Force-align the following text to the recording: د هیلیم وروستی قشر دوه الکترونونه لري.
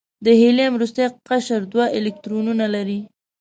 د 0.25 0.27
هیلیم 0.39 0.71
وروستی 0.75 1.05
قشر 1.27 1.61
دوه 1.71 1.85
الکترونونه 1.97 2.65
لري. 2.75 2.99